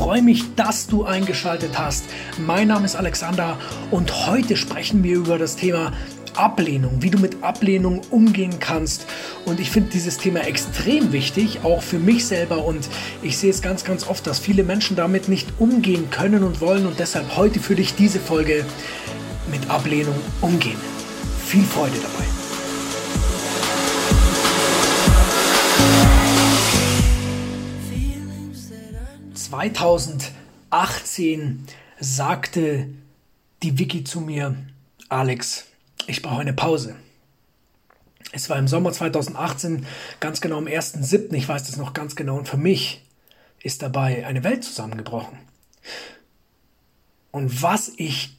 freue 0.00 0.22
mich, 0.22 0.54
dass 0.54 0.86
du 0.86 1.04
eingeschaltet 1.04 1.78
hast. 1.78 2.04
Mein 2.38 2.68
Name 2.68 2.86
ist 2.86 2.96
Alexander 2.96 3.58
und 3.90 4.26
heute 4.26 4.56
sprechen 4.56 5.04
wir 5.04 5.16
über 5.16 5.36
das 5.36 5.56
Thema 5.56 5.92
Ablehnung, 6.34 7.02
wie 7.02 7.10
du 7.10 7.18
mit 7.18 7.42
Ablehnung 7.42 8.00
umgehen 8.08 8.58
kannst. 8.60 9.04
Und 9.44 9.60
ich 9.60 9.70
finde 9.70 9.90
dieses 9.90 10.16
Thema 10.16 10.40
extrem 10.46 11.12
wichtig, 11.12 11.64
auch 11.64 11.82
für 11.82 11.98
mich 11.98 12.24
selber. 12.24 12.64
Und 12.64 12.88
ich 13.20 13.36
sehe 13.36 13.50
es 13.50 13.60
ganz, 13.60 13.84
ganz 13.84 14.08
oft, 14.08 14.26
dass 14.26 14.38
viele 14.38 14.64
Menschen 14.64 14.96
damit 14.96 15.28
nicht 15.28 15.48
umgehen 15.58 16.08
können 16.08 16.44
und 16.44 16.62
wollen. 16.62 16.86
Und 16.86 16.98
deshalb 16.98 17.36
heute 17.36 17.60
für 17.60 17.74
dich 17.74 17.94
diese 17.94 18.20
Folge 18.20 18.64
mit 19.50 19.68
Ablehnung 19.68 20.16
umgehen. 20.40 20.78
Viel 21.44 21.64
Freude 21.64 21.96
dabei. 22.00 22.49
2018 29.50 31.66
sagte 31.98 32.86
die 33.64 33.80
Wiki 33.80 34.04
zu 34.04 34.20
mir, 34.20 34.54
Alex, 35.08 35.66
ich 36.06 36.22
brauche 36.22 36.40
eine 36.40 36.52
Pause. 36.52 36.94
Es 38.30 38.48
war 38.48 38.58
im 38.58 38.68
Sommer 38.68 38.92
2018, 38.92 39.86
ganz 40.20 40.40
genau 40.40 40.58
am 40.58 40.66
1.7., 40.66 41.32
ich 41.32 41.48
weiß 41.48 41.64
das 41.64 41.76
noch 41.76 41.94
ganz 41.94 42.14
genau, 42.14 42.38
und 42.38 42.46
für 42.46 42.58
mich 42.58 43.04
ist 43.60 43.82
dabei 43.82 44.24
eine 44.24 44.44
Welt 44.44 44.62
zusammengebrochen. 44.62 45.36
Und 47.32 47.60
was 47.60 47.90
ich 47.96 48.36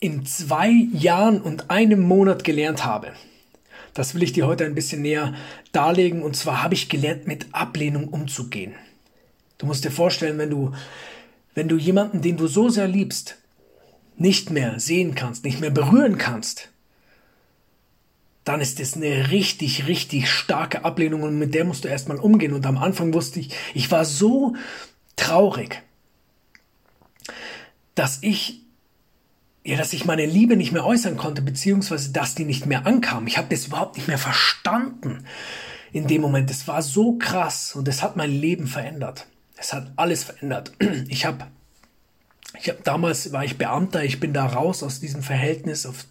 in 0.00 0.24
zwei 0.24 0.70
Jahren 0.94 1.42
und 1.42 1.68
einem 1.68 2.00
Monat 2.00 2.42
gelernt 2.42 2.86
habe, 2.86 3.12
das 3.92 4.14
will 4.14 4.22
ich 4.22 4.32
dir 4.32 4.46
heute 4.46 4.64
ein 4.64 4.74
bisschen 4.74 5.02
näher 5.02 5.34
darlegen. 5.72 6.22
Und 6.22 6.36
zwar 6.36 6.62
habe 6.62 6.72
ich 6.72 6.88
gelernt, 6.88 7.26
mit 7.26 7.48
Ablehnung 7.52 8.08
umzugehen. 8.08 8.74
Du 9.58 9.66
musst 9.66 9.84
dir 9.84 9.90
vorstellen, 9.90 10.38
wenn 10.38 10.50
du, 10.50 10.72
wenn 11.54 11.68
du 11.68 11.76
jemanden, 11.76 12.22
den 12.22 12.36
du 12.36 12.46
so 12.46 12.68
sehr 12.68 12.88
liebst, 12.88 13.36
nicht 14.16 14.50
mehr 14.50 14.78
sehen 14.80 15.14
kannst, 15.14 15.44
nicht 15.44 15.60
mehr 15.60 15.70
berühren 15.70 16.18
kannst, 16.18 16.70
dann 18.44 18.60
ist 18.60 18.80
das 18.80 18.96
eine 18.96 19.30
richtig, 19.30 19.86
richtig 19.88 20.30
starke 20.30 20.84
Ablehnung 20.84 21.22
und 21.22 21.38
mit 21.38 21.54
der 21.54 21.64
musst 21.64 21.84
du 21.84 21.88
erstmal 21.88 22.18
umgehen. 22.18 22.54
Und 22.54 22.64
am 22.64 22.78
Anfang 22.78 23.12
wusste 23.12 23.40
ich, 23.40 23.50
ich 23.74 23.90
war 23.90 24.04
so 24.04 24.54
traurig, 25.16 25.82
dass 27.94 28.18
ich, 28.22 28.62
ja, 29.64 29.76
dass 29.76 29.92
ich 29.92 30.06
meine 30.06 30.24
Liebe 30.24 30.56
nicht 30.56 30.72
mehr 30.72 30.86
äußern 30.86 31.16
konnte, 31.16 31.42
beziehungsweise 31.42 32.10
dass 32.10 32.34
die 32.34 32.46
nicht 32.46 32.64
mehr 32.64 32.86
ankam. 32.86 33.26
Ich 33.26 33.36
habe 33.36 33.48
das 33.50 33.66
überhaupt 33.66 33.96
nicht 33.96 34.08
mehr 34.08 34.18
verstanden 34.18 35.24
in 35.92 36.06
dem 36.06 36.22
Moment. 36.22 36.50
Es 36.50 36.66
war 36.66 36.80
so 36.80 37.18
krass 37.18 37.74
und 37.74 37.86
es 37.86 38.02
hat 38.02 38.16
mein 38.16 38.30
Leben 38.30 38.66
verändert. 38.66 39.26
Es 39.58 39.72
hat 39.72 39.90
alles 39.96 40.24
verändert. 40.24 40.72
Ich 41.08 41.24
habe 41.24 41.46
ich 42.58 42.68
habe 42.70 42.80
damals 42.82 43.30
war 43.32 43.44
ich 43.44 43.58
Beamter, 43.58 44.02
ich 44.02 44.20
bin 44.20 44.32
da 44.32 44.46
raus 44.46 44.82
aus 44.82 45.00
diesem 45.00 45.22
Verhältnis 45.22 45.84
auf 45.86 46.06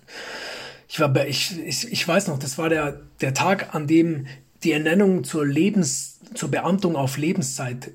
ich 0.87 0.99
war 0.99 1.13
ich, 1.25 1.59
ich, 1.59 1.91
ich 1.91 2.07
weiß 2.07 2.27
noch, 2.27 2.39
das 2.39 2.57
war 2.57 2.69
der 2.69 3.01
der 3.21 3.33
Tag, 3.33 3.73
an 3.75 3.87
dem 3.87 4.27
die 4.63 4.71
Ernennung 4.71 5.23
zur 5.23 5.45
Lebens 5.45 6.19
zur 6.33 6.49
Beamtung 6.51 6.95
auf 6.95 7.17
Lebenszeit 7.17 7.91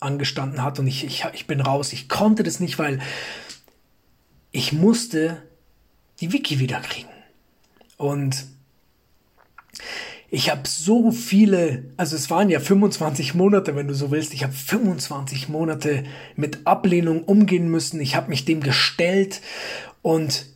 angestanden 0.00 0.62
hat 0.62 0.78
und 0.78 0.86
ich, 0.86 1.04
ich, 1.04 1.24
ich 1.32 1.46
bin 1.46 1.60
raus. 1.60 1.92
Ich 1.92 2.08
konnte 2.08 2.42
das 2.42 2.58
nicht, 2.58 2.78
weil 2.78 3.00
ich 4.50 4.72
musste 4.72 5.42
die 6.20 6.32
Wiki 6.32 6.58
wiederkriegen. 6.58 7.10
Und 7.96 8.46
ich 10.30 10.48
habe 10.48 10.62
so 10.66 11.10
viele, 11.10 11.84
also 11.96 12.14
es 12.14 12.30
waren 12.30 12.50
ja 12.50 12.60
25 12.60 13.34
Monate, 13.34 13.74
wenn 13.74 13.88
du 13.88 13.94
so 13.94 14.12
willst. 14.12 14.32
Ich 14.32 14.44
habe 14.44 14.52
25 14.52 15.48
Monate 15.48 16.04
mit 16.36 16.66
Ablehnung 16.66 17.24
umgehen 17.24 17.68
müssen. 17.68 18.00
Ich 18.00 18.14
habe 18.14 18.28
mich 18.28 18.44
dem 18.44 18.60
gestellt 18.60 19.40
und 20.02 20.46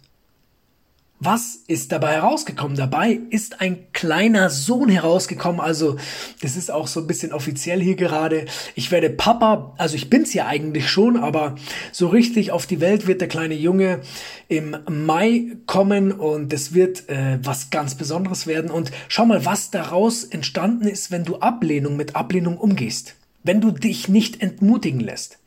was 1.21 1.57
ist 1.69 1.93
dabei 1.93 2.15
herausgekommen? 2.15 2.77
Dabei 2.77 3.21
ist 3.31 3.61
ein 3.61 3.93
kleiner 3.93 4.51
Sohn 4.51 4.89
herausgekommen. 4.89 5.61
Also, 5.61 5.97
das 6.43 6.57
ist 6.57 6.71
auch 6.71 6.87
so 6.87 7.01
ein 7.01 7.07
bisschen 7.07 7.33
offiziell 7.33 7.81
hier 7.81 7.95
gerade. 7.95 8.47
Ich 8.75 8.91
werde 8.91 9.11
Papa, 9.11 9.75
also 9.79 9.95
ich 9.95 10.11
bin's 10.11 10.35
ja 10.35 10.47
eigentlich 10.47 10.91
schon, 10.91 11.17
aber 11.17 11.55
so 11.93 12.09
richtig 12.09 12.51
auf 12.51 12.67
die 12.67 12.81
Welt 12.81 13.07
wird 13.07 13.21
der 13.21 13.29
kleine 13.29 13.55
Junge 13.55 14.01
im 14.49 14.77
Mai 14.89 15.57
kommen 15.67 16.13
und 16.13 16.53
es 16.53 16.75
wird 16.75 17.09
äh, 17.09 17.39
was 17.43 17.71
ganz 17.71 17.95
Besonderes 17.95 18.47
werden. 18.47 18.71
Und 18.71 18.91
schau 19.09 19.25
mal, 19.25 19.45
was 19.45 19.71
daraus 19.71 20.25
entstanden 20.25 20.89
ist, 20.89 21.11
wenn 21.11 21.25
du 21.25 21.37
Ablehnung 21.37 21.97
mit 21.97 22.17
Ablehnung 22.17 22.59
umgehst. 22.59 23.15
Wenn 23.45 23.61
du 23.61 23.71
dich 23.71 24.09
nicht 24.09 24.43
entmutigen 24.43 25.01
lässt. 25.01 25.39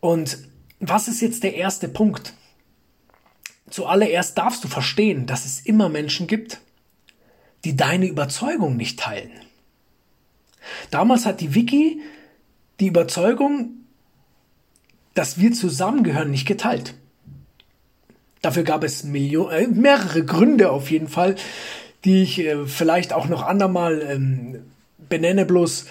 Und 0.00 0.38
was 0.80 1.06
ist 1.06 1.20
jetzt 1.20 1.42
der 1.42 1.54
erste 1.54 1.88
Punkt? 1.88 2.32
Zuallererst 3.70 4.36
darfst 4.36 4.64
du 4.64 4.68
verstehen, 4.68 5.26
dass 5.26 5.46
es 5.46 5.60
immer 5.60 5.88
Menschen 5.88 6.26
gibt, 6.26 6.60
die 7.64 7.76
deine 7.76 8.06
Überzeugung 8.06 8.76
nicht 8.76 8.98
teilen. 8.98 9.30
Damals 10.90 11.26
hat 11.26 11.40
die 11.40 11.54
Wiki 11.54 12.00
die 12.80 12.88
Überzeugung, 12.88 13.70
dass 15.14 15.38
wir 15.38 15.52
zusammengehören, 15.52 16.30
nicht 16.30 16.46
geteilt. 16.46 16.94
Dafür 18.42 18.62
gab 18.62 18.84
es 18.84 19.04
Millionen, 19.04 19.50
äh, 19.52 19.66
mehrere 19.66 20.24
Gründe 20.24 20.70
auf 20.70 20.90
jeden 20.90 21.08
Fall, 21.08 21.36
die 22.04 22.22
ich 22.22 22.38
äh, 22.38 22.66
vielleicht 22.66 23.12
auch 23.12 23.28
noch 23.28 23.42
andermal 23.42 24.00
ähm, 24.00 24.62
benenne. 24.96 25.44
Bloß, 25.44 25.86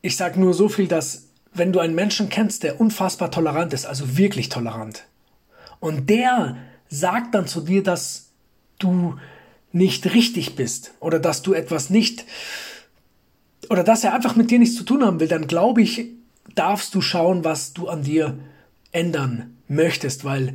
ich 0.00 0.16
sage 0.16 0.40
nur 0.40 0.54
so 0.54 0.68
viel, 0.68 0.88
dass 0.88 1.28
wenn 1.52 1.72
du 1.72 1.80
einen 1.80 1.94
Menschen 1.94 2.30
kennst, 2.30 2.62
der 2.62 2.80
unfassbar 2.80 3.30
tolerant 3.30 3.74
ist, 3.74 3.84
also 3.84 4.16
wirklich 4.16 4.48
tolerant, 4.48 5.04
und 5.80 6.08
der 6.08 6.56
sagt 6.92 7.34
dann 7.34 7.46
zu 7.46 7.62
dir, 7.62 7.82
dass 7.82 8.28
du 8.78 9.16
nicht 9.72 10.12
richtig 10.14 10.54
bist 10.54 10.92
oder 11.00 11.18
dass 11.18 11.42
du 11.42 11.54
etwas 11.54 11.88
nicht 11.88 12.26
oder 13.70 13.82
dass 13.82 14.04
er 14.04 14.14
einfach 14.14 14.36
mit 14.36 14.50
dir 14.50 14.58
nichts 14.58 14.76
zu 14.76 14.84
tun 14.84 15.02
haben 15.02 15.18
will, 15.18 15.28
dann 15.28 15.46
glaube 15.46 15.80
ich, 15.80 16.06
darfst 16.54 16.94
du 16.94 17.00
schauen, 17.00 17.44
was 17.44 17.72
du 17.72 17.88
an 17.88 18.02
dir 18.02 18.38
ändern 18.90 19.56
möchtest, 19.68 20.24
weil 20.24 20.54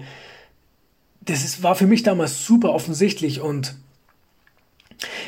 das 1.22 1.44
ist, 1.44 1.64
war 1.64 1.76
für 1.76 1.88
mich 1.88 2.04
damals 2.04 2.46
super 2.46 2.74
offensichtlich 2.74 3.42
und 3.42 3.76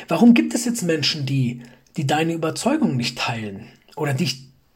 warum 0.06 0.34
gibt 0.34 0.54
es 0.54 0.64
jetzt 0.64 0.82
Menschen, 0.82 1.26
die, 1.26 1.62
die 1.96 2.06
deine 2.06 2.34
Überzeugung 2.34 2.96
nicht 2.96 3.18
teilen 3.18 3.66
oder 3.96 4.14
die, 4.14 4.30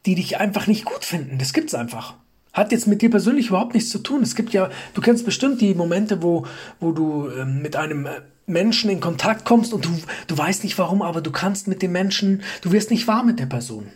die 0.05 0.17
dich 0.17 0.39
einfach 0.39 0.67
nicht 0.67 0.84
gut 0.84 1.05
finden? 1.05 1.39
Das 1.39 1.53
gibt's 1.53 1.75
einfach. 1.75 2.17
Hat 2.55 2.73
jetzt 2.73 2.87
mit 2.87 3.03
dir 3.03 3.11
persönlich 3.11 3.49
überhaupt 3.49 3.75
nichts 3.75 3.91
zu 3.91 3.99
tun. 3.99 4.23
Es 4.23 4.37
gibt 4.37 4.53
ja, 4.53 4.71
du 4.95 5.01
kennst 5.01 5.27
bestimmt 5.27 5.61
die 5.61 5.75
Momente, 5.75 6.23
wo, 6.23 6.47
wo 6.81 6.93
du 6.93 7.29
ähm, 7.29 7.61
mit 7.61 7.75
einem 7.75 8.07
äh, 8.07 8.21
Menschen 8.47 8.91
in 8.91 9.01
Kontakt 9.01 9.45
kommst 9.45 9.75
und 9.75 9.85
du, 9.85 9.91
du 10.29 10.39
weißt 10.39 10.63
nicht 10.63 10.79
warum, 10.79 11.03
aber 11.03 11.21
du 11.21 11.33
kannst 11.33 11.67
mit 11.67 11.83
dem 11.83 11.93
Menschen, 11.93 12.43
du 12.63 12.71
wirst 12.71 12.91
nicht 12.91 13.09
wahr 13.09 13.25
mit 13.25 13.41
der 13.41 13.47
Person. 13.47 13.89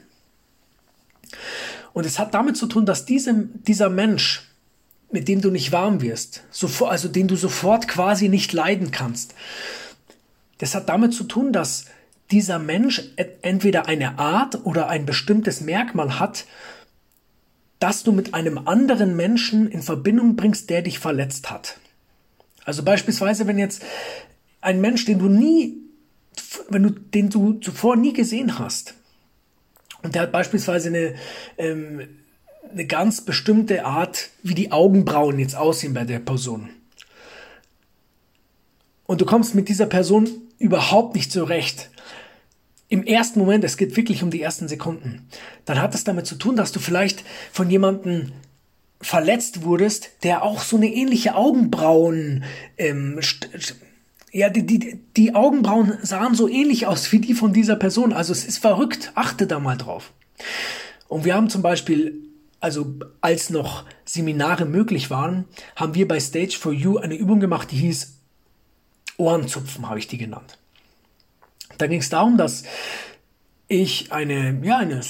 Und 1.93 2.05
es 2.05 2.19
hat 2.19 2.35
damit 2.35 2.57
zu 2.57 2.67
tun, 2.67 2.85
dass 2.85 3.07
diesem, 3.07 3.63
dieser 3.63 3.91
Mensch, 3.91 4.43
mit 5.13 5.29
dem 5.29 5.41
du 5.41 5.51
nicht 5.51 5.71
warm 5.71 6.01
wirst, 6.01 6.43
sofort, 6.51 6.91
also 6.91 7.09
den 7.09 7.29
du 7.29 7.37
sofort 7.37 7.87
quasi 7.87 8.29
nicht 8.29 8.53
leiden 8.53 8.91
kannst, 8.91 9.35
das 10.59 10.75
hat 10.75 10.89
damit 10.89 11.15
zu 11.15 11.25
tun, 11.25 11.53
dass 11.53 11.85
dieser 12.31 12.59
Mensch 12.59 13.03
entweder 13.43 13.87
eine 13.87 14.19
Art 14.19 14.67
oder 14.67 14.89
ein 14.89 15.07
bestimmtes 15.07 15.61
Merkmal 15.61 16.19
hat, 16.19 16.45
das 17.79 18.03
du 18.03 18.13
mit 18.13 18.35
einem 18.35 18.59
anderen 18.67 19.17
Menschen 19.17 19.71
in 19.71 19.83
Verbindung 19.83 20.37
bringst, 20.37 20.71
der 20.71 20.83
dich 20.83 20.99
verletzt 20.99 21.51
hat. 21.51 21.79
Also 22.65 22.83
beispielsweise, 22.83 23.47
wenn 23.47 23.59
jetzt 23.59 23.83
ein 24.61 24.81
Mensch, 24.81 25.05
den 25.05 25.19
du 25.19 25.29
nie, 25.29 25.77
wenn 26.69 26.83
du, 26.83 26.91
den 26.91 27.31
du 27.31 27.55
zuvor 27.55 27.97
nie 27.97 28.13
gesehen 28.13 28.59
hast, 28.59 28.95
und 30.03 30.15
der 30.15 30.23
hat 30.23 30.33
beispielsweise 30.33 30.89
eine, 30.89 31.15
ähm, 31.57 32.09
eine 32.71 32.87
ganz 32.87 33.21
bestimmte 33.23 33.85
Art, 33.85 34.31
wie 34.43 34.55
die 34.55 34.71
Augenbrauen 34.71 35.39
jetzt 35.39 35.57
aussehen 35.57 35.95
bei 35.95 36.05
der 36.05 36.21
Person. 36.21 36.71
Und 39.07 39.21
du 39.21 39.25
kommst 39.25 39.55
mit 39.55 39.69
dieser 39.69 39.87
Person 39.87 40.29
überhaupt 40.59 41.15
nicht 41.15 41.33
zurecht 41.33 41.91
im 42.89 43.05
ersten 43.05 43.39
Moment, 43.39 43.65
es 43.65 43.77
geht 43.77 43.97
wirklich 43.97 44.23
um 44.23 44.31
die 44.31 44.43
ersten 44.43 44.69
Sekunden, 44.69 45.29
dann 45.65 45.81
hat 45.81 45.95
es 45.95 46.05
damit 46.05 46.27
zu 46.27 46.37
tun, 46.37 46.57
dass 46.57 46.73
du 46.73 46.81
vielleicht 46.81 47.23
von 47.53 47.71
jemandem 47.71 48.33
verletzt 49.01 49.63
wurdest, 49.63 50.11
der 50.23 50.43
auch 50.43 50.61
so 50.61 50.77
eine 50.77 50.93
ähnliche 50.93 51.35
Augenbrauen, 51.35 52.45
ähm, 52.77 53.21
ja, 54.33 54.51
die, 54.51 54.67
die, 54.67 55.01
die 55.17 55.35
Augenbrauen 55.35 55.99
sahen 56.03 56.35
so 56.35 56.49
ähnlich 56.49 56.87
aus 56.87 57.11
wie 57.13 57.21
die 57.21 57.35
von 57.35 57.53
dieser 57.53 57.77
Person. 57.77 58.13
Also 58.13 58.33
es 58.33 58.45
ist 58.45 58.59
verrückt, 58.59 59.13
achte 59.15 59.47
da 59.47 59.61
mal 59.61 59.77
drauf. 59.77 60.13
Und 61.09 61.25
wir 61.25 61.35
haben 61.35 61.49
zum 61.49 61.63
Beispiel, 61.63 62.15
also 62.61 62.95
als 63.21 63.51
noch 63.51 63.85
Seminare 64.05 64.67
möglich 64.67 65.11
waren, 65.11 65.45
haben 65.77 65.95
wir 65.95 66.09
bei 66.09 66.21
Stage 66.21 66.57
for 66.59 66.73
You 66.73 66.99
eine 66.99 67.15
Übung 67.15 67.41
gemacht, 67.41 67.71
die 67.71 67.77
hieß 67.77 68.19
Ohrenzupfen, 69.17 69.89
habe 69.89 69.99
ich 69.99 70.09
die 70.09 70.19
genannt. 70.19 70.59
Da 71.77 71.87
ging 71.87 72.01
es 72.01 72.09
darum, 72.09 72.37
dass 72.37 72.65
ich 73.69 74.11
eine, 74.13 74.59
ja, 74.63 74.79
eine 74.79 75.01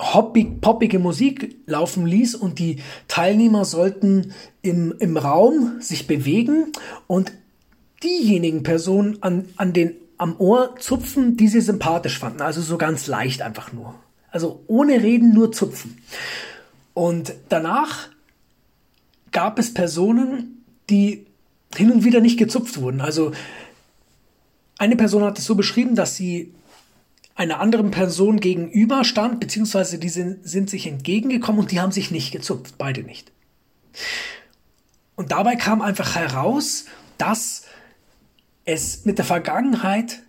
Hobby, 0.00 0.44
poppige 0.44 0.98
Musik 0.98 1.56
laufen 1.66 2.06
ließ 2.06 2.34
und 2.34 2.58
die 2.58 2.76
Teilnehmer 3.08 3.64
sollten 3.64 4.32
im, 4.62 4.94
im 4.98 5.16
Raum 5.16 5.80
sich 5.80 6.06
bewegen 6.06 6.72
und 7.06 7.32
diejenigen 8.02 8.62
Personen 8.62 9.22
an, 9.22 9.46
an 9.56 9.72
den, 9.72 9.94
am 10.16 10.36
Ohr 10.38 10.76
zupfen, 10.78 11.36
die 11.36 11.48
sie 11.48 11.60
sympathisch 11.60 12.18
fanden. 12.18 12.40
Also 12.40 12.62
so 12.62 12.78
ganz 12.78 13.06
leicht 13.06 13.42
einfach 13.42 13.72
nur. 13.72 13.94
Also 14.30 14.62
ohne 14.68 15.02
Reden, 15.02 15.34
nur 15.34 15.52
zupfen. 15.52 15.98
Und 16.94 17.34
danach 17.48 18.08
gab 19.32 19.58
es 19.58 19.74
Personen, 19.74 20.64
die 20.88 21.26
hin 21.74 21.90
und 21.90 22.04
wieder 22.04 22.20
nicht 22.20 22.38
gezupft 22.38 22.80
wurden. 22.80 23.00
Also 23.00 23.32
eine 24.80 24.96
Person 24.96 25.22
hat 25.22 25.38
es 25.38 25.44
so 25.44 25.54
beschrieben, 25.54 25.94
dass 25.94 26.16
sie 26.16 26.54
einer 27.34 27.60
anderen 27.60 27.90
Person 27.90 28.40
gegenüber 28.40 29.04
stand, 29.04 29.38
beziehungsweise 29.38 29.98
die 29.98 30.08
sind, 30.08 30.48
sind 30.48 30.70
sich 30.70 30.86
entgegengekommen 30.86 31.60
und 31.60 31.70
die 31.70 31.80
haben 31.80 31.92
sich 31.92 32.10
nicht 32.10 32.32
gezupft, 32.32 32.76
beide 32.78 33.02
nicht. 33.02 33.30
Und 35.16 35.32
dabei 35.32 35.56
kam 35.56 35.82
einfach 35.82 36.14
heraus, 36.14 36.86
dass 37.18 37.64
es 38.64 39.04
mit 39.04 39.18
der 39.18 39.26
Vergangenheit 39.26 40.22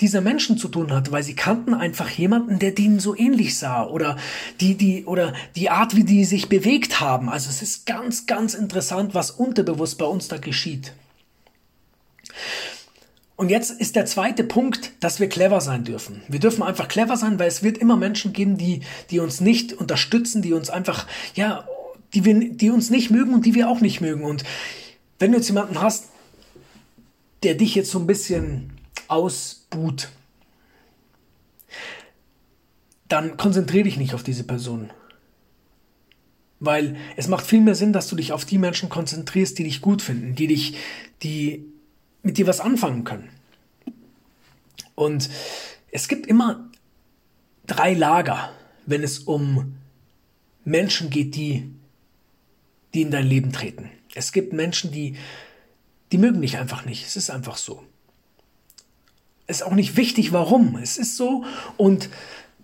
dieser 0.00 0.20
Menschen 0.20 0.58
zu 0.58 0.66
tun 0.66 0.92
hatte, 0.92 1.12
weil 1.12 1.22
sie 1.22 1.36
kannten 1.36 1.72
einfach 1.72 2.10
jemanden, 2.10 2.58
der 2.58 2.72
denen 2.72 2.98
so 2.98 3.16
ähnlich 3.16 3.56
sah 3.56 3.86
oder 3.86 4.16
die, 4.60 4.74
die, 4.74 5.04
oder 5.04 5.32
die 5.54 5.70
Art, 5.70 5.94
wie 5.94 6.04
die 6.04 6.24
sich 6.24 6.48
bewegt 6.48 7.00
haben. 7.00 7.28
Also 7.28 7.50
es 7.50 7.62
ist 7.62 7.86
ganz, 7.86 8.26
ganz 8.26 8.54
interessant, 8.54 9.14
was 9.14 9.30
unterbewusst 9.30 9.96
bei 9.96 10.06
uns 10.06 10.26
da 10.26 10.38
geschieht. 10.38 10.92
Und 13.36 13.50
jetzt 13.50 13.70
ist 13.70 13.96
der 13.96 14.06
zweite 14.06 14.44
Punkt, 14.44 14.92
dass 15.00 15.20
wir 15.20 15.28
clever 15.28 15.60
sein 15.60 15.84
dürfen. 15.84 16.22
Wir 16.26 16.40
dürfen 16.40 16.62
einfach 16.62 16.88
clever 16.88 17.18
sein, 17.18 17.38
weil 17.38 17.48
es 17.48 17.62
wird 17.62 17.76
immer 17.76 17.96
Menschen 17.96 18.32
geben, 18.32 18.56
die, 18.56 18.80
die 19.10 19.20
uns 19.20 19.40
nicht 19.40 19.74
unterstützen, 19.74 20.40
die 20.40 20.54
uns 20.54 20.70
einfach, 20.70 21.06
ja, 21.34 21.68
die 22.14 22.24
wir, 22.24 22.50
die 22.50 22.70
uns 22.70 22.88
nicht 22.88 23.10
mögen 23.10 23.34
und 23.34 23.44
die 23.44 23.54
wir 23.54 23.68
auch 23.68 23.80
nicht 23.80 24.00
mögen. 24.00 24.24
Und 24.24 24.42
wenn 25.18 25.32
du 25.32 25.38
jetzt 25.38 25.48
jemanden 25.48 25.82
hast, 25.82 26.06
der 27.42 27.54
dich 27.54 27.74
jetzt 27.74 27.90
so 27.90 27.98
ein 27.98 28.06
bisschen 28.06 28.72
ausbuht, 29.08 30.08
dann 33.08 33.36
konzentriere 33.36 33.84
dich 33.84 33.98
nicht 33.98 34.14
auf 34.14 34.22
diese 34.22 34.44
Person. 34.44 34.90
Weil 36.58 36.96
es 37.16 37.28
macht 37.28 37.46
viel 37.46 37.60
mehr 37.60 37.74
Sinn, 37.74 37.92
dass 37.92 38.08
du 38.08 38.16
dich 38.16 38.32
auf 38.32 38.46
die 38.46 38.56
Menschen 38.56 38.88
konzentrierst, 38.88 39.58
die 39.58 39.64
dich 39.64 39.82
gut 39.82 40.00
finden, 40.00 40.34
die 40.34 40.46
dich, 40.46 40.76
die 41.22 41.66
mit 42.26 42.38
dir 42.38 42.46
was 42.46 42.60
anfangen 42.60 43.04
können. 43.04 43.30
Und 44.94 45.30
es 45.90 46.08
gibt 46.08 46.26
immer 46.26 46.68
drei 47.66 47.94
Lager, 47.94 48.52
wenn 48.84 49.02
es 49.02 49.20
um 49.20 49.76
Menschen 50.64 51.10
geht, 51.10 51.34
die, 51.34 51.70
die 52.92 53.02
in 53.02 53.10
dein 53.10 53.26
Leben 53.26 53.52
treten. 53.52 53.90
Es 54.14 54.32
gibt 54.32 54.52
Menschen, 54.52 54.92
die, 54.92 55.16
die 56.12 56.18
mögen 56.18 56.40
dich 56.40 56.58
einfach 56.58 56.84
nicht. 56.84 57.06
Es 57.06 57.16
ist 57.16 57.30
einfach 57.30 57.56
so 57.56 57.82
ist 59.46 59.62
auch 59.62 59.74
nicht 59.74 59.96
wichtig, 59.96 60.32
warum. 60.32 60.76
Es 60.76 60.96
ist 60.96 61.16
so 61.16 61.44
und 61.76 62.08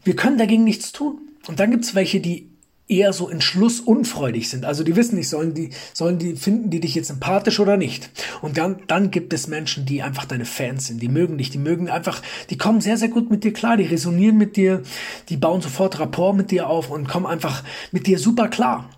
wir 0.05 0.17
können 0.17 0.39
dagegen 0.39 0.65
nichts 0.65 0.93
tun. 0.93 1.21
Und 1.47 1.61
dann 1.61 1.71
gibt 1.71 1.85
es 1.85 1.95
welche, 1.95 2.21
die 2.21 2.49
eher 2.93 3.13
so 3.13 3.29
entschlussunfreudig 3.29 4.49
sind. 4.49 4.65
Also 4.65 4.85
die 4.85 4.97
wissen 4.97 5.17
nicht, 5.17 5.29
sollen 5.29 5.55
die, 5.55 5.71
sollen 5.95 6.19
die, 6.19 6.37
finden 6.37 6.71
die 6.71 6.81
dich 6.81 6.95
jetzt 6.95 7.09
sympathisch 7.09 7.59
oder 7.61 7.77
nicht. 7.77 8.11
Und 8.43 8.59
dann, 8.59 8.83
dann 8.87 9.11
gibt 9.11 9.33
es 9.33 9.49
Menschen, 9.49 9.87
die 9.87 10.03
einfach 10.03 10.25
deine 10.25 10.45
Fans 10.45 10.87
sind, 10.87 11.01
die 11.01 11.09
mögen 11.09 11.39
dich, 11.39 11.51
die 11.51 11.59
mögen 11.59 11.89
einfach, 11.89 12.23
die 12.51 12.59
kommen 12.59 12.81
sehr, 12.81 12.97
sehr 12.97 13.09
gut 13.09 13.31
mit 13.31 13.45
dir 13.45 13.53
klar, 13.53 13.77
die 13.77 13.85
resonieren 13.85 14.37
mit 14.37 14.57
dir, 14.57 14.83
die 15.29 15.37
bauen 15.37 15.63
sofort 15.63 15.99
Rapport 15.99 16.37
mit 16.37 16.51
dir 16.51 16.69
auf 16.69 16.91
und 16.91 17.09
kommen 17.09 17.27
einfach 17.27 17.63
mit 17.91 18.07
dir 18.07 18.19
super 18.19 18.49
klar. 18.49 18.89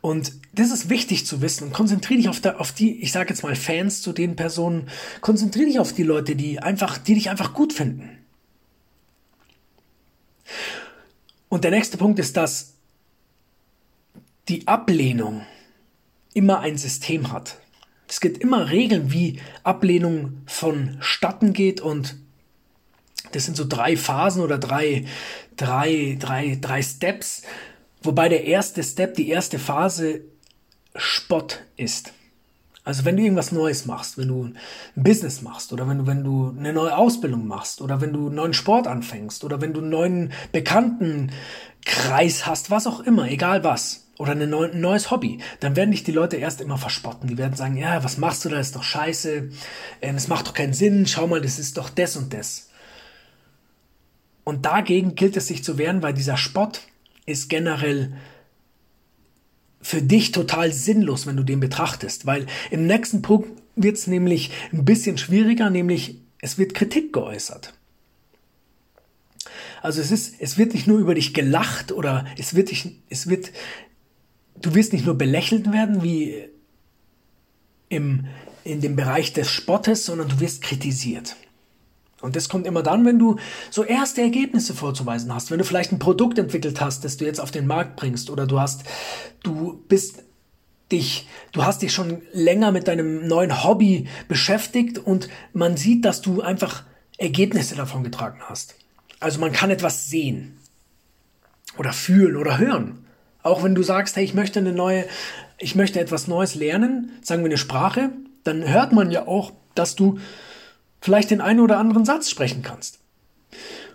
Und 0.00 0.32
das 0.52 0.70
ist 0.70 0.90
wichtig 0.90 1.26
zu 1.26 1.40
wissen. 1.40 1.68
Und 1.68 1.72
konzentriere 1.72 2.18
dich 2.18 2.28
auf, 2.28 2.40
der, 2.40 2.60
auf 2.60 2.72
die, 2.72 3.00
ich 3.02 3.12
sage 3.12 3.30
jetzt 3.30 3.42
mal 3.42 3.56
Fans 3.56 4.02
zu 4.02 4.12
den 4.12 4.36
Personen, 4.36 4.88
konzentriere 5.20 5.66
dich 5.66 5.78
auf 5.78 5.92
die 5.92 6.02
Leute, 6.02 6.36
die 6.36 6.58
einfach, 6.58 6.98
die 6.98 7.14
dich 7.14 7.30
einfach 7.30 7.54
gut 7.54 7.72
finden. 7.72 8.13
Und 11.54 11.62
der 11.62 11.70
nächste 11.70 11.98
Punkt 11.98 12.18
ist, 12.18 12.36
dass 12.36 12.74
die 14.48 14.66
Ablehnung 14.66 15.46
immer 16.32 16.58
ein 16.58 16.76
System 16.76 17.30
hat. 17.30 17.60
Es 18.08 18.20
gibt 18.20 18.38
immer 18.38 18.70
Regeln, 18.70 19.12
wie 19.12 19.38
Ablehnung 19.62 20.42
vonstatten 20.46 21.52
geht 21.52 21.80
und 21.80 22.16
das 23.30 23.44
sind 23.44 23.56
so 23.56 23.64
drei 23.64 23.96
Phasen 23.96 24.42
oder 24.42 24.58
drei, 24.58 25.04
drei, 25.54 26.16
drei, 26.18 26.58
drei 26.60 26.82
Steps, 26.82 27.42
Wobei 28.02 28.28
der 28.28 28.44
erste 28.44 28.82
Step, 28.82 29.14
die 29.14 29.28
erste 29.28 29.60
Phase 29.60 30.22
Spott 30.96 31.62
ist. 31.76 32.12
Also 32.84 33.04
wenn 33.04 33.16
du 33.16 33.22
irgendwas 33.22 33.50
Neues 33.50 33.86
machst, 33.86 34.18
wenn 34.18 34.28
du 34.28 34.44
ein 34.44 34.58
Business 34.94 35.40
machst 35.42 35.72
oder 35.72 35.88
wenn 35.88 35.98
du, 35.98 36.06
wenn 36.06 36.22
du 36.22 36.54
eine 36.56 36.72
neue 36.72 36.96
Ausbildung 36.96 37.46
machst 37.46 37.80
oder 37.80 38.00
wenn 38.00 38.12
du 38.12 38.26
einen 38.26 38.34
neuen 38.36 38.52
Sport 38.52 38.86
anfängst 38.86 39.42
oder 39.42 39.60
wenn 39.60 39.72
du 39.72 39.80
einen 39.80 39.88
neuen 39.88 40.32
Bekanntenkreis 40.52 42.46
hast, 42.46 42.70
was 42.70 42.86
auch 42.86 43.00
immer, 43.00 43.30
egal 43.30 43.64
was, 43.64 44.02
oder 44.18 44.32
ein 44.32 44.50
neues 44.80 45.10
Hobby, 45.10 45.38
dann 45.60 45.74
werden 45.74 45.90
dich 45.90 46.04
die 46.04 46.12
Leute 46.12 46.36
erst 46.36 46.60
immer 46.60 46.78
verspotten. 46.78 47.28
Die 47.28 47.38
werden 47.38 47.56
sagen, 47.56 47.76
ja, 47.76 48.04
was 48.04 48.18
machst 48.18 48.44
du 48.44 48.48
da, 48.48 48.60
ist 48.60 48.76
doch 48.76 48.84
scheiße, 48.84 49.48
ähm, 50.02 50.14
es 50.14 50.28
macht 50.28 50.46
doch 50.46 50.54
keinen 50.54 50.74
Sinn, 50.74 51.06
schau 51.06 51.26
mal, 51.26 51.40
das 51.40 51.58
ist 51.58 51.78
doch 51.78 51.90
das 51.90 52.16
und 52.16 52.32
das. 52.32 52.68
Und 54.44 54.66
dagegen 54.66 55.16
gilt 55.16 55.36
es 55.36 55.48
sich 55.48 55.64
zu 55.64 55.78
wehren, 55.78 56.02
weil 56.02 56.12
dieser 56.12 56.36
Spott, 56.36 56.82
ist 57.26 57.48
generell 57.48 58.12
für 59.84 60.00
dich 60.00 60.32
total 60.32 60.72
sinnlos, 60.72 61.26
wenn 61.26 61.36
du 61.36 61.42
den 61.42 61.60
betrachtest, 61.60 62.24
weil 62.24 62.46
im 62.70 62.86
nächsten 62.86 63.20
Punkt 63.20 63.60
wird 63.76 63.98
es 63.98 64.06
nämlich 64.06 64.50
ein 64.72 64.86
bisschen 64.86 65.18
schwieriger, 65.18 65.68
nämlich 65.68 66.22
es 66.40 66.56
wird 66.56 66.72
Kritik 66.72 67.12
geäußert. 67.12 67.74
Also 69.82 70.00
es 70.00 70.10
ist, 70.10 70.36
es 70.38 70.56
wird 70.56 70.72
nicht 70.72 70.86
nur 70.86 70.98
über 70.98 71.14
dich 71.14 71.34
gelacht 71.34 71.92
oder 71.92 72.24
es 72.38 72.54
wird 72.54 72.70
dich, 72.70 72.96
es 73.10 73.28
wird, 73.28 73.52
du 74.56 74.74
wirst 74.74 74.94
nicht 74.94 75.04
nur 75.04 75.18
belächelt 75.18 75.70
werden 75.70 76.02
wie 76.02 76.46
im, 77.90 78.24
in 78.64 78.80
dem 78.80 78.96
Bereich 78.96 79.34
des 79.34 79.50
Spottes, 79.50 80.06
sondern 80.06 80.30
du 80.30 80.40
wirst 80.40 80.62
kritisiert. 80.62 81.36
Und 82.24 82.36
das 82.36 82.48
kommt 82.48 82.66
immer 82.66 82.82
dann, 82.82 83.04
wenn 83.04 83.18
du 83.18 83.36
so 83.70 83.84
erste 83.84 84.22
Ergebnisse 84.22 84.74
vorzuweisen 84.74 85.32
hast, 85.32 85.50
wenn 85.50 85.58
du 85.58 85.64
vielleicht 85.64 85.92
ein 85.92 85.98
Produkt 85.98 86.38
entwickelt 86.38 86.80
hast, 86.80 87.04
das 87.04 87.16
du 87.16 87.24
jetzt 87.24 87.40
auf 87.40 87.50
den 87.50 87.66
Markt 87.66 87.96
bringst 87.96 88.30
oder 88.30 88.46
du 88.46 88.58
hast, 88.58 88.84
du 89.42 89.82
bist 89.88 90.24
dich, 90.90 91.28
du 91.52 91.64
hast 91.64 91.82
dich 91.82 91.92
schon 91.92 92.22
länger 92.32 92.72
mit 92.72 92.88
deinem 92.88 93.26
neuen 93.26 93.64
Hobby 93.64 94.08
beschäftigt 94.28 94.98
und 94.98 95.28
man 95.52 95.76
sieht, 95.76 96.04
dass 96.04 96.22
du 96.22 96.40
einfach 96.40 96.82
Ergebnisse 97.18 97.74
davon 97.74 98.04
getragen 98.04 98.40
hast. 98.40 98.74
Also 99.20 99.40
man 99.40 99.52
kann 99.52 99.70
etwas 99.70 100.08
sehen 100.08 100.58
oder 101.78 101.92
fühlen 101.92 102.36
oder 102.36 102.58
hören. 102.58 103.06
Auch 103.42 103.62
wenn 103.62 103.74
du 103.74 103.82
sagst, 103.82 104.16
hey, 104.16 104.24
ich 104.24 104.34
möchte 104.34 104.58
eine 104.58 104.72
neue, 104.72 105.04
ich 105.58 105.74
möchte 105.74 106.00
etwas 106.00 106.28
Neues 106.28 106.54
lernen, 106.54 107.12
sagen 107.22 107.42
wir 107.42 107.50
eine 107.50 107.58
Sprache, 107.58 108.10
dann 108.42 108.66
hört 108.68 108.92
man 108.92 109.10
ja 109.10 109.26
auch, 109.26 109.52
dass 109.74 109.96
du 109.96 110.18
vielleicht 111.04 111.30
den 111.30 111.42
einen 111.42 111.60
oder 111.60 111.76
anderen 111.76 112.06
Satz 112.06 112.30
sprechen 112.30 112.62
kannst. 112.62 112.98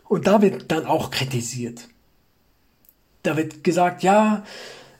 Und 0.07 0.27
da 0.27 0.43
wird 0.43 0.71
dann 0.71 0.85
auch 0.85 1.09
kritisiert. 1.09 1.87
Da 3.23 3.35
wird 3.35 3.63
gesagt, 3.63 4.03
ja, 4.03 4.43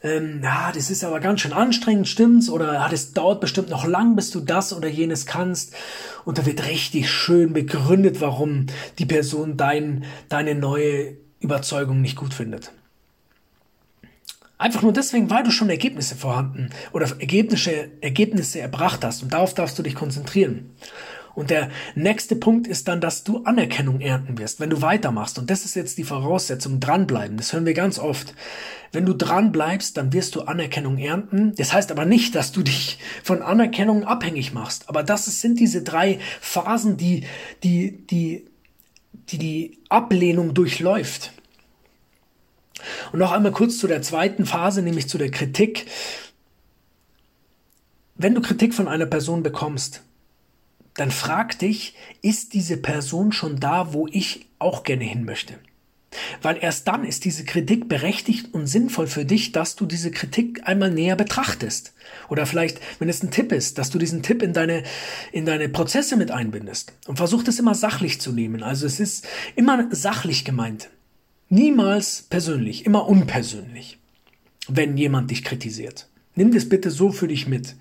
ähm, 0.02 0.40
ja, 0.42 0.72
das 0.74 0.90
ist 0.90 1.04
aber 1.04 1.20
ganz 1.20 1.42
schön 1.42 1.54
anstrengend, 1.54 2.08
stimmt's? 2.08 2.50
Oder 2.50 2.74
ja, 2.74 2.90
das 2.90 3.14
dauert 3.14 3.42
bestimmt 3.42 3.70
noch 3.70 3.86
lang, 3.86 4.16
bis 4.16 4.32
du 4.32 4.40
das 4.40 4.74
oder 4.74 4.88
jenes 4.88 5.28
kannst. 5.28 5.76
Und 6.26 6.40
da 6.40 6.48
wird 6.48 6.66
richtig 6.66 7.12
schön 7.12 7.54
begründet, 7.54 8.22
warum 8.22 8.66
die 8.98 9.06
Person 9.06 9.56
dein, 9.56 10.04
deine 10.30 10.56
neue 10.56 11.16
Überzeugung 11.40 12.02
nicht 12.02 12.16
gut 12.16 12.34
findet. 12.34 12.72
Einfach 14.58 14.82
nur 14.82 14.94
deswegen, 14.94 15.30
weil 15.30 15.44
du 15.44 15.52
schon 15.52 15.70
Ergebnisse 15.70 16.16
vorhanden 16.16 16.72
oder 16.92 17.06
Ergebnisse, 17.20 17.92
Ergebnisse 18.02 18.62
erbracht 18.62 19.06
hast. 19.06 19.22
Und 19.22 19.32
darauf 19.32 19.54
darfst 19.54 19.78
du 19.78 19.84
dich 19.84 19.94
konzentrieren. 19.94 20.72
Und 21.36 21.50
der 21.50 21.70
nächste 21.96 22.36
Punkt 22.36 22.68
ist 22.68 22.88
dann, 22.88 23.02
dass 23.02 23.24
du 23.24 23.44
Anerkennung 23.44 24.02
ernten 24.02 24.38
wirst, 24.38 24.60
wenn 24.60 24.70
du 24.70 24.82
weitermachst. 24.82 25.40
Und 25.40 25.50
das 25.50 25.66
ist 25.66 25.76
jetzt 25.76 25.98
die 25.98 26.04
Voraussetzung, 26.04 26.80
dranbleiben. 26.80 27.38
Das 27.38 27.54
hören 27.54 27.66
wir 27.66 27.74
ganz 27.74 28.00
oft. 28.00 28.34
Wenn 28.92 29.06
du 29.06 29.14
dranbleibst, 29.14 29.98
dann 29.98 30.14
wirst 30.14 30.36
du 30.36 30.42
Anerkennung 30.42 30.98
ernten. 30.98 31.54
Das 31.56 31.74
heißt 31.74 31.92
aber 31.92 32.06
nicht, 32.06 32.36
dass 32.36 32.52
du 32.52 32.64
dich 32.64 33.00
von 33.24 33.42
Anerkennung 33.42 34.04
abhängig 34.04 34.54
machst. 34.54 34.90
Aber 34.90 35.04
das 35.04 35.26
sind 35.26 35.60
diese 35.60 35.84
drei 35.84 36.20
Phasen, 36.42 36.98
die 36.98 37.26
die, 37.64 38.06
die, 38.08 38.46
die, 39.30 39.38
die 39.38 39.80
Ablehnung 39.90 40.54
durchläuft. 40.54 41.34
Und 43.12 43.20
noch 43.20 43.32
einmal 43.32 43.52
kurz 43.52 43.78
zu 43.78 43.88
der 43.88 44.02
zweiten 44.02 44.46
Phase, 44.46 44.82
nämlich 44.82 45.08
zu 45.08 45.18
der 45.18 45.32
Kritik. 45.32 45.86
Wenn 48.16 48.36
du 48.36 48.42
Kritik 48.42 48.74
von 48.74 48.88
einer 48.88 49.06
Person 49.06 49.44
bekommst, 49.44 50.02
dann 51.00 51.12
frag 51.12 51.58
dich, 51.60 51.96
ist 52.22 52.54
diese 52.54 52.78
Person 52.78 53.32
schon 53.32 53.60
da, 53.60 53.94
wo 53.94 54.08
ich 54.08 54.48
auch 54.60 54.84
gerne 54.84 55.04
hin 55.04 55.26
möchte? 55.26 55.56
Weil 56.42 56.58
erst 56.60 56.88
dann 56.88 57.06
ist 57.06 57.24
diese 57.26 57.46
Kritik 57.46 57.88
berechtigt 57.88 58.54
und 58.54 58.66
sinnvoll 58.66 59.08
für 59.08 59.26
dich, 59.26 59.52
dass 59.52 59.76
du 59.76 59.86
diese 59.86 60.10
Kritik 60.10 60.68
einmal 60.68 60.90
näher 60.90 61.16
betrachtest. 61.16 61.94
Oder 62.30 62.46
vielleicht, 62.46 62.80
wenn 63.00 63.10
es 63.10 63.22
ein 63.22 63.30
Tipp 63.30 63.52
ist, 63.52 63.78
dass 63.78 63.92
du 63.92 64.00
diesen 64.00 64.24
Tipp 64.24 64.42
in 64.42 64.54
deine, 64.54 64.84
in 65.32 65.46
deine 65.46 65.70
Prozesse 65.70 66.18
mit 66.18 66.32
einbindest. 66.32 66.94
Und 67.06 67.18
versuch 67.18 67.44
das 67.44 67.60
immer 67.60 67.76
sachlich 67.76 68.20
zu 68.20 68.32
nehmen. 68.32 68.64
Also 68.64 68.88
es 68.88 69.00
ist 69.00 69.28
immer 69.56 69.88
sachlich 69.92 70.46
gemeint. 70.46 70.90
Niemals 71.50 72.24
persönlich, 72.24 72.86
immer 72.86 73.08
unpersönlich, 73.08 74.00
wenn 74.68 74.98
jemand 74.98 75.30
dich 75.30 75.44
kritisiert. 75.44 76.08
Nimm 76.36 76.54
das 76.54 76.70
bitte 76.70 76.90
so 76.90 77.12
für 77.12 77.28
dich 77.28 77.48
mit. 77.48 77.76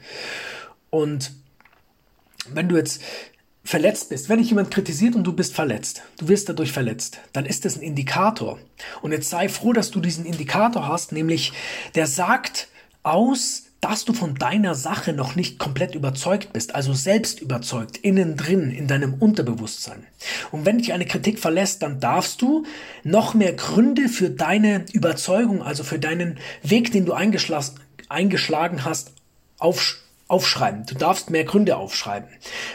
Und 0.91 1.33
wenn 2.55 2.69
du 2.69 2.77
jetzt 2.77 3.01
verletzt 3.69 4.09
bist, 4.09 4.31
wenn 4.31 4.39
dich 4.39 4.49
jemand 4.49 4.71
kritisiert 4.71 5.15
und 5.15 5.25
du 5.25 5.33
bist 5.35 5.55
verletzt, 5.55 6.03
du 6.17 6.29
wirst 6.29 6.49
dadurch 6.49 6.73
verletzt, 6.73 7.19
dann 7.35 7.45
ist 7.45 7.67
das 7.67 7.77
ein 7.77 7.83
Indikator. 7.83 8.59
Und 9.03 9.13
jetzt 9.13 9.29
sei 9.29 9.51
froh, 9.51 9.75
dass 9.75 9.91
du 9.91 10.01
diesen 10.01 10.25
Indikator 10.25 10.89
hast, 10.89 11.13
nämlich 11.13 11.53
der 11.95 12.07
sagt 12.07 12.69
aus, 13.03 13.65
dass 13.83 14.07
du 14.07 14.13
von 14.13 14.35
deiner 14.35 14.75
Sache 14.75 15.13
noch 15.13 15.37
nicht 15.37 15.59
komplett 15.59 15.95
überzeugt 15.95 16.53
bist, 16.53 16.75
also 16.75 16.95
selbst 16.95 17.41
überzeugt, 17.41 17.99
innen 17.99 18.37
drin, 18.37 18.71
in 18.71 18.89
deinem 18.89 19.15
Unterbewusstsein. 19.15 20.05
Und 20.51 20.65
wenn 20.65 20.79
dich 20.79 20.95
eine 20.95 21.07
Kritik 21.07 21.39
verlässt, 21.39 21.83
dann 21.83 22.01
darfst 22.01 22.41
du 22.41 22.65
noch 23.05 23.35
mehr 23.35 23.53
Gründe 23.53 24.09
für 24.09 24.31
deine 24.31 24.87
Überzeugung, 24.93 25.63
also 25.63 25.85
für 25.85 25.99
deinen 25.99 26.39
Weg, 26.63 26.91
den 26.91 27.05
du 27.05 27.13
eingeschlagen 27.13 28.85
hast, 28.85 29.13
aufschreiben 29.59 30.08
aufschreiben. 30.29 30.85
Du 30.87 30.95
darfst 30.95 31.31
mehr 31.31 31.45
Gründe 31.45 31.77
aufschreiben, 31.77 32.29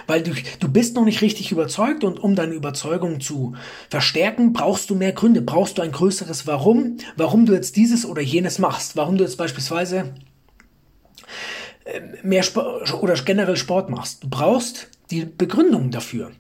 weil 0.08 0.24
du, 0.24 0.32
du 0.60 0.68
bist 0.68 0.96
noch 0.96 1.06
nicht 1.06 1.22
richtig 1.22 1.52
überzeugt 1.52 2.04
und 2.04 2.20
um 2.20 2.36
deine 2.36 2.54
Überzeugung 2.54 3.22
zu 3.22 3.56
verstärken, 3.90 4.54
brauchst 4.54 4.90
du 4.90 4.96
mehr 4.96 5.14
Gründe, 5.14 5.42
brauchst 5.42 5.78
du 5.78 5.84
ein 5.84 5.92
größeres 5.92 6.48
Warum, 6.48 6.98
warum 7.16 7.46
du 7.46 7.54
jetzt 7.54 7.76
dieses 7.76 8.06
oder 8.06 8.22
jenes 8.22 8.58
machst, 8.58 8.98
warum 8.98 9.18
du 9.18 9.24
jetzt 9.24 9.38
beispielsweise 9.38 10.16
äh, 11.86 12.02
mehr 12.24 12.44
Sport 12.44 12.92
oder 12.94 13.14
generell 13.14 13.58
Sport 13.58 13.90
machst. 13.90 14.24
Du 14.24 14.30
brauchst 14.30 14.90
die 15.12 15.26
Begründung 15.26 15.92
dafür. 15.92 16.32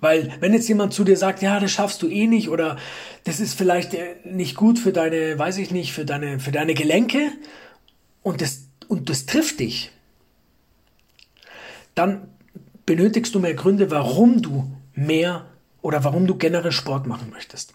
Weil 0.00 0.32
wenn 0.40 0.52
jetzt 0.52 0.68
jemand 0.68 0.92
zu 0.92 1.04
dir 1.04 1.16
sagt, 1.16 1.42
ja, 1.42 1.60
das 1.60 1.72
schaffst 1.72 2.02
du 2.02 2.08
eh 2.08 2.26
nicht 2.26 2.48
oder 2.48 2.76
das 3.24 3.40
ist 3.40 3.54
vielleicht 3.54 3.94
äh, 3.94 4.16
nicht 4.24 4.56
gut 4.56 4.78
für 4.78 4.92
deine, 4.92 5.38
weiß 5.38 5.58
ich 5.58 5.70
nicht, 5.70 5.92
für 5.92 6.04
deine, 6.04 6.40
für 6.40 6.52
deine 6.52 6.74
Gelenke 6.74 7.32
und 8.22 8.40
das 8.40 8.63
und 8.88 9.08
das 9.10 9.26
trifft 9.26 9.60
dich, 9.60 9.90
dann 11.94 12.28
benötigst 12.86 13.34
du 13.34 13.40
mehr 13.40 13.54
Gründe, 13.54 13.90
warum 13.90 14.42
du 14.42 14.70
mehr 14.94 15.46
oder 15.82 16.04
warum 16.04 16.26
du 16.26 16.36
generell 16.36 16.72
Sport 16.72 17.06
machen 17.06 17.30
möchtest. 17.30 17.74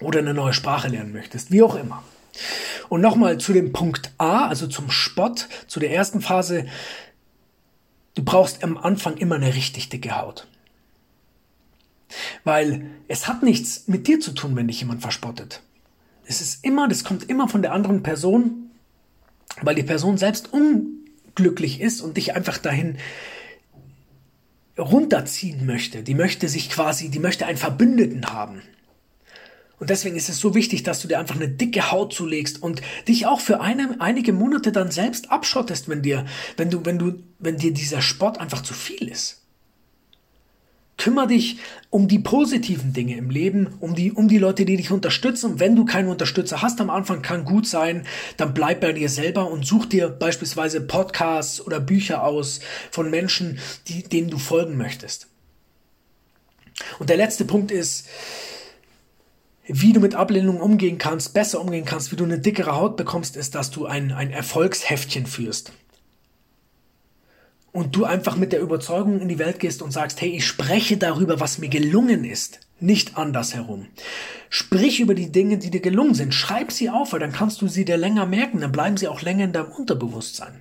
Oder 0.00 0.18
eine 0.18 0.34
neue 0.34 0.52
Sprache 0.52 0.88
lernen 0.88 1.12
möchtest, 1.12 1.50
wie 1.50 1.62
auch 1.62 1.76
immer. 1.76 2.02
Und 2.88 3.00
nochmal 3.00 3.38
zu 3.38 3.52
dem 3.52 3.72
Punkt 3.72 4.12
A, 4.18 4.48
also 4.48 4.66
zum 4.66 4.90
Spott, 4.90 5.48
zu 5.66 5.80
der 5.80 5.92
ersten 5.92 6.20
Phase. 6.20 6.66
Du 8.14 8.24
brauchst 8.24 8.64
am 8.64 8.76
Anfang 8.76 9.16
immer 9.16 9.36
eine 9.36 9.54
richtig 9.54 9.88
dicke 9.88 10.16
Haut. 10.16 10.46
Weil 12.44 12.90
es 13.08 13.28
hat 13.28 13.42
nichts 13.42 13.88
mit 13.88 14.06
dir 14.06 14.20
zu 14.20 14.32
tun, 14.32 14.56
wenn 14.56 14.68
dich 14.68 14.80
jemand 14.80 15.00
verspottet. 15.00 15.62
Es 16.26 16.40
ist 16.40 16.64
immer, 16.64 16.88
das 16.88 17.04
kommt 17.04 17.28
immer 17.28 17.48
von 17.48 17.62
der 17.62 17.72
anderen 17.72 18.02
Person 18.02 18.61
weil 19.60 19.74
die 19.74 19.82
Person 19.82 20.16
selbst 20.18 20.50
unglücklich 20.52 21.80
ist 21.80 22.00
und 22.00 22.16
dich 22.16 22.34
einfach 22.34 22.58
dahin 22.58 22.96
runterziehen 24.78 25.66
möchte. 25.66 26.02
Die 26.02 26.14
möchte 26.14 26.48
sich 26.48 26.70
quasi, 26.70 27.10
die 27.10 27.18
möchte 27.18 27.46
einen 27.46 27.58
Verbündeten 27.58 28.32
haben. 28.32 28.62
Und 29.78 29.90
deswegen 29.90 30.14
ist 30.14 30.28
es 30.28 30.38
so 30.38 30.54
wichtig, 30.54 30.84
dass 30.84 31.00
du 31.00 31.08
dir 31.08 31.18
einfach 31.18 31.34
eine 31.34 31.48
dicke 31.48 31.90
Haut 31.90 32.14
zulegst 32.14 32.62
und 32.62 32.82
dich 33.08 33.26
auch 33.26 33.40
für 33.40 33.60
eine, 33.60 33.96
einige 33.98 34.32
Monate 34.32 34.70
dann 34.70 34.92
selbst 34.92 35.30
abschottest, 35.32 35.88
wenn 35.88 36.02
dir, 36.02 36.24
wenn 36.56 36.70
du, 36.70 36.84
wenn 36.84 36.98
du, 36.98 37.14
wenn 37.40 37.56
dir 37.56 37.72
dieser 37.72 38.00
Sport 38.00 38.38
einfach 38.38 38.62
zu 38.62 38.74
viel 38.74 39.08
ist. 39.08 39.41
Kümmer 41.02 41.26
dich 41.26 41.56
um 41.90 42.06
die 42.06 42.20
positiven 42.20 42.92
Dinge 42.92 43.16
im 43.16 43.28
Leben, 43.28 43.74
um 43.80 43.96
die, 43.96 44.12
um 44.12 44.28
die 44.28 44.38
Leute, 44.38 44.64
die 44.64 44.76
dich 44.76 44.92
unterstützen. 44.92 45.50
Und 45.50 45.58
wenn 45.58 45.74
du 45.74 45.84
keinen 45.84 46.08
Unterstützer 46.08 46.62
hast 46.62 46.80
am 46.80 46.90
Anfang, 46.90 47.22
kann 47.22 47.44
gut 47.44 47.66
sein, 47.66 48.06
dann 48.36 48.54
bleib 48.54 48.82
bei 48.82 48.92
dir 48.92 49.08
selber 49.08 49.50
und 49.50 49.66
such 49.66 49.86
dir 49.86 50.08
beispielsweise 50.08 50.80
Podcasts 50.80 51.60
oder 51.60 51.80
Bücher 51.80 52.22
aus 52.22 52.60
von 52.92 53.10
Menschen, 53.10 53.58
die, 53.88 54.04
denen 54.04 54.30
du 54.30 54.38
folgen 54.38 54.76
möchtest. 54.76 55.26
Und 57.00 57.10
der 57.10 57.16
letzte 57.16 57.46
Punkt 57.46 57.72
ist, 57.72 58.06
wie 59.66 59.92
du 59.92 59.98
mit 59.98 60.14
Ablehnung 60.14 60.60
umgehen 60.60 60.98
kannst, 60.98 61.34
besser 61.34 61.60
umgehen 61.60 61.84
kannst, 61.84 62.12
wie 62.12 62.16
du 62.16 62.22
eine 62.22 62.38
dickere 62.38 62.76
Haut 62.76 62.96
bekommst, 62.96 63.36
ist, 63.36 63.56
dass 63.56 63.72
du 63.72 63.86
ein, 63.86 64.12
ein 64.12 64.30
Erfolgsheftchen 64.30 65.26
führst 65.26 65.72
und 67.72 67.96
du 67.96 68.04
einfach 68.04 68.36
mit 68.36 68.52
der 68.52 68.60
Überzeugung 68.60 69.20
in 69.20 69.28
die 69.28 69.38
Welt 69.38 69.58
gehst 69.58 69.82
und 69.82 69.92
sagst, 69.92 70.20
hey, 70.20 70.30
ich 70.30 70.46
spreche 70.46 70.98
darüber, 70.98 71.40
was 71.40 71.58
mir 71.58 71.68
gelungen 71.68 72.24
ist, 72.24 72.60
nicht 72.80 73.16
andersherum. 73.16 73.86
Sprich 74.50 75.00
über 75.00 75.14
die 75.14 75.32
Dinge, 75.32 75.56
die 75.56 75.70
dir 75.70 75.80
gelungen 75.80 76.14
sind. 76.14 76.34
Schreib 76.34 76.70
sie 76.70 76.90
auf, 76.90 77.12
weil 77.12 77.20
dann 77.20 77.32
kannst 77.32 77.62
du 77.62 77.68
sie 77.68 77.86
dir 77.86 77.96
länger 77.96 78.26
merken, 78.26 78.60
dann 78.60 78.72
bleiben 78.72 78.98
sie 78.98 79.08
auch 79.08 79.22
länger 79.22 79.44
in 79.44 79.52
deinem 79.52 79.72
Unterbewusstsein. 79.72 80.60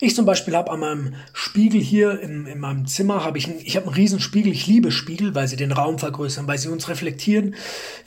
Ich 0.00 0.14
zum 0.14 0.24
Beispiel 0.24 0.54
habe 0.54 0.70
an 0.70 0.80
meinem 0.80 1.14
Spiegel 1.32 1.80
hier 1.80 2.20
in, 2.20 2.46
in 2.46 2.60
meinem 2.60 2.86
Zimmer 2.86 3.24
habe 3.24 3.36
ich, 3.36 3.48
ich 3.48 3.76
habe 3.76 3.86
einen 3.86 3.96
riesen 3.96 4.20
Spiegel. 4.20 4.52
Ich 4.52 4.66
liebe 4.68 4.92
Spiegel, 4.92 5.34
weil 5.34 5.48
sie 5.48 5.56
den 5.56 5.72
Raum 5.72 5.98
vergrößern, 5.98 6.46
weil 6.46 6.58
sie 6.58 6.68
uns 6.68 6.88
reflektieren, 6.88 7.56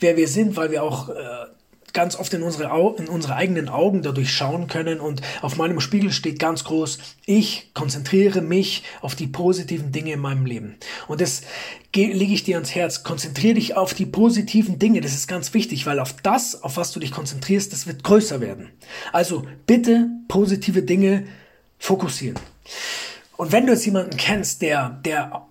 wer 0.00 0.16
wir 0.16 0.26
sind, 0.26 0.56
weil 0.56 0.70
wir 0.70 0.82
auch 0.82 1.10
äh, 1.10 1.46
ganz 1.92 2.16
oft 2.16 2.32
in 2.34 2.42
unsere, 2.42 2.72
Au 2.72 2.94
in 2.94 3.08
unsere 3.08 3.36
eigenen 3.36 3.68
Augen 3.68 4.02
dadurch 4.02 4.32
schauen 4.32 4.66
können 4.66 5.00
und 5.00 5.22
auf 5.40 5.56
meinem 5.56 5.80
Spiegel 5.80 6.12
steht 6.12 6.38
ganz 6.38 6.64
groß, 6.64 6.98
ich 7.26 7.70
konzentriere 7.74 8.40
mich 8.40 8.82
auf 9.00 9.14
die 9.14 9.26
positiven 9.26 9.92
Dinge 9.92 10.12
in 10.12 10.20
meinem 10.20 10.46
Leben. 10.46 10.76
Und 11.08 11.20
das 11.20 11.42
lege 11.94 12.32
ich 12.32 12.44
dir 12.44 12.56
ans 12.56 12.74
Herz. 12.74 13.02
Konzentriere 13.02 13.54
dich 13.54 13.76
auf 13.76 13.94
die 13.94 14.06
positiven 14.06 14.78
Dinge. 14.78 15.00
Das 15.00 15.12
ist 15.12 15.28
ganz 15.28 15.52
wichtig, 15.54 15.86
weil 15.86 15.98
auf 15.98 16.14
das, 16.22 16.62
auf 16.62 16.76
was 16.76 16.92
du 16.92 17.00
dich 17.00 17.12
konzentrierst, 17.12 17.72
das 17.72 17.86
wird 17.86 18.04
größer 18.04 18.40
werden. 18.40 18.70
Also 19.12 19.46
bitte 19.66 20.08
positive 20.28 20.82
Dinge 20.82 21.26
fokussieren. 21.78 22.38
Und 23.36 23.52
wenn 23.52 23.66
du 23.66 23.72
jetzt 23.72 23.84
jemanden 23.84 24.16
kennst, 24.16 24.62
der, 24.62 25.00
der 25.04 25.46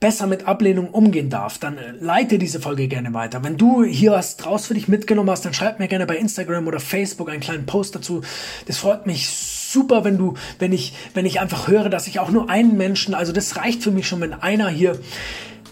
besser 0.00 0.26
mit 0.26 0.46
Ablehnung 0.46 0.90
umgehen 0.90 1.30
darf, 1.30 1.58
dann 1.58 1.78
äh, 1.78 1.92
leite 2.00 2.38
diese 2.38 2.60
Folge 2.60 2.88
gerne 2.88 3.14
weiter. 3.14 3.42
Wenn 3.42 3.56
du 3.56 3.84
hier 3.84 4.12
was 4.12 4.36
draus 4.36 4.66
für 4.66 4.74
dich 4.74 4.88
mitgenommen 4.88 5.30
hast, 5.30 5.44
dann 5.44 5.54
schreib 5.54 5.78
mir 5.78 5.88
gerne 5.88 6.06
bei 6.06 6.16
Instagram 6.16 6.66
oder 6.66 6.80
Facebook 6.80 7.30
einen 7.30 7.40
kleinen 7.40 7.66
Post 7.66 7.94
dazu. 7.94 8.22
Das 8.66 8.78
freut 8.78 9.06
mich 9.06 9.28
super, 9.28 10.04
wenn 10.04 10.18
du, 10.18 10.34
wenn 10.58 10.72
ich, 10.72 10.94
wenn 11.14 11.26
ich 11.26 11.40
einfach 11.40 11.68
höre, 11.68 11.88
dass 11.88 12.06
ich 12.06 12.20
auch 12.20 12.30
nur 12.30 12.50
einen 12.50 12.76
Menschen, 12.76 13.14
also 13.14 13.32
das 13.32 13.56
reicht 13.56 13.82
für 13.82 13.90
mich 13.90 14.06
schon, 14.06 14.20
wenn 14.20 14.34
einer 14.34 14.68
hier 14.68 14.98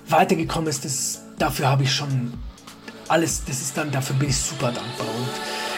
weitergekommen 0.09 0.69
ist. 0.69 0.85
Das, 0.85 1.23
dafür 1.39 1.69
habe 1.69 1.83
ich 1.83 1.93
schon 1.93 2.33
alles, 3.09 3.45
das 3.45 3.61
ist 3.61 3.77
dann, 3.77 3.91
dafür 3.91 4.17
bin 4.17 4.31
ich 4.31 4.37
super 4.37 4.73
dankbar. 4.73 5.07
Und 5.07 5.29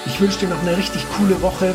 ich 0.07 0.21
wünsche 0.21 0.40
dir 0.40 0.49
noch 0.49 0.62
eine 0.62 0.76
richtig 0.76 1.02
coole 1.16 1.40
Woche. 1.43 1.75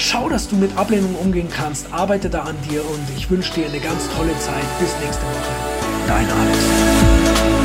Schau, 0.00 0.28
dass 0.28 0.46
du 0.46 0.54
mit 0.54 0.76
Ablehnung 0.78 1.16
umgehen 1.16 1.48
kannst. 1.50 1.92
Arbeite 1.92 2.30
da 2.30 2.42
an 2.42 2.54
dir 2.70 2.88
und 2.88 3.00
ich 3.16 3.28
wünsche 3.30 3.52
dir 3.54 3.66
eine 3.66 3.80
ganz 3.80 4.08
tolle 4.16 4.30
Zeit. 4.38 4.64
Bis 4.78 4.90
nächste 5.04 5.24
Woche. 5.24 5.52
Dein 6.06 6.30
Alex. 6.30 7.57